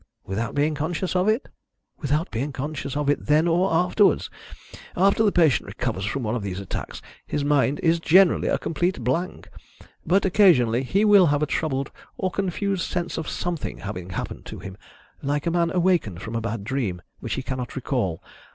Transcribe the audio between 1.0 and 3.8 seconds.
of it?" "Without being conscious of it then or